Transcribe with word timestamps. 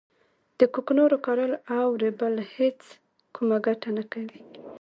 د 0.59 0.61
کوکنارو 0.73 1.17
کرل 1.25 1.51
او 1.77 1.87
رېبل 2.03 2.35
هیڅ 2.55 2.81
کومه 3.35 3.57
ګټه 3.65 3.89
نه 3.97 4.03
کوي 4.11 4.39